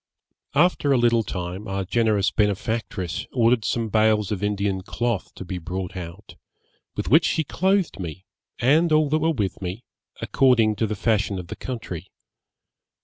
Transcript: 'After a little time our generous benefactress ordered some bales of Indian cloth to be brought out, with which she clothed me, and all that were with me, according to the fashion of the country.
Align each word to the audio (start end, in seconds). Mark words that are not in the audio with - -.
'After 0.55 0.91
a 0.91 0.97
little 0.97 1.21
time 1.21 1.67
our 1.67 1.83
generous 1.85 2.31
benefactress 2.31 3.27
ordered 3.31 3.63
some 3.63 3.89
bales 3.89 4.31
of 4.31 4.41
Indian 4.41 4.81
cloth 4.81 5.31
to 5.35 5.45
be 5.45 5.59
brought 5.59 5.95
out, 5.95 6.33
with 6.95 7.09
which 7.11 7.25
she 7.25 7.43
clothed 7.43 7.99
me, 7.99 8.25
and 8.57 8.91
all 8.91 9.09
that 9.09 9.19
were 9.19 9.29
with 9.29 9.61
me, 9.61 9.83
according 10.19 10.75
to 10.77 10.87
the 10.87 10.95
fashion 10.95 11.37
of 11.37 11.49
the 11.49 11.55
country. 11.55 12.07